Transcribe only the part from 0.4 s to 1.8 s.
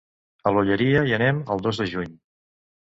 A l'Olleria hi anem el